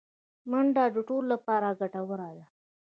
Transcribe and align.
منډه 0.49 0.83
د 0.95 0.97
ټولو 1.07 1.27
لپاره 1.33 1.77
ګټوره 1.79 2.29
ده 2.37 2.45